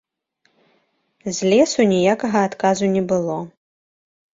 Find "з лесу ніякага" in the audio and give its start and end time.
1.37-2.37